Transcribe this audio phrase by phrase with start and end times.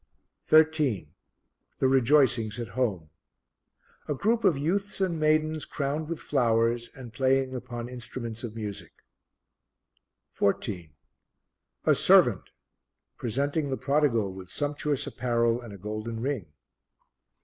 [0.45, 1.11] 13.
[1.77, 3.11] The Rejoicings at Home.
[4.07, 9.03] A group of youths and maidens crowned with flowers and playing upon instruments of music.
[10.31, 10.89] 14.
[11.85, 12.49] A Servant
[13.17, 16.47] presenting the prodigal with sumptuous apparel and a golden ring.